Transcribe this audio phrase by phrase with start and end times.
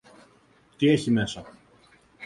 [0.77, 1.45] Τι έχει μέσα!